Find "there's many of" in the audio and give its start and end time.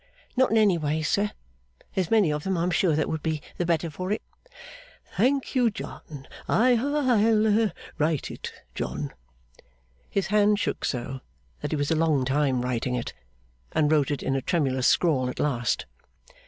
1.93-2.43